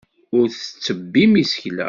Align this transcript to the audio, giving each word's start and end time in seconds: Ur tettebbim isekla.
Ur 0.37 0.47
tettebbim 0.51 1.33
isekla. 1.43 1.79